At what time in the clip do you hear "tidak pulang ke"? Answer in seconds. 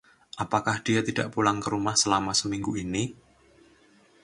1.09-1.67